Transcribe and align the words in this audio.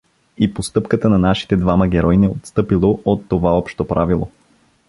И 0.37 0.53
постъпката 0.53 1.09
на 1.09 1.17
нашите 1.19 1.57
двама 1.57 1.87
герои 1.87 2.17
не 2.17 2.27
отстъпила 2.29 2.97
от 3.05 3.29
това 3.29 3.51
общо 3.57 3.87
правило. 3.87 4.29